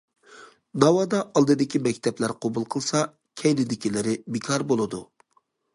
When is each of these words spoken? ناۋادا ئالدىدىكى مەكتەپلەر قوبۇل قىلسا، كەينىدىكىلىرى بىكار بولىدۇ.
ناۋادا 0.83 1.19
ئالدىدىكى 1.33 1.81
مەكتەپلەر 1.89 2.33
قوبۇل 2.47 2.67
قىلسا، 2.77 3.05
كەينىدىكىلىرى 3.43 4.21
بىكار 4.37 4.69
بولىدۇ. 4.75 5.07